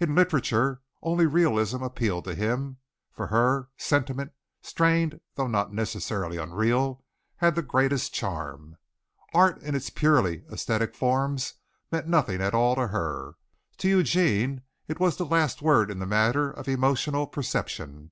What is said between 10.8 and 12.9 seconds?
forms meant nothing at all to